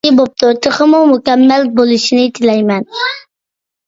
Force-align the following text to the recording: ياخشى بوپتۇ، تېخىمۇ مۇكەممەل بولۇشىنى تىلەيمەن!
ياخشى 0.05 0.17
بوپتۇ، 0.19 0.47
تېخىمۇ 0.67 1.01
مۇكەممەل 1.09 1.67
بولۇشىنى 1.79 2.23
تىلەيمەن! 2.39 2.89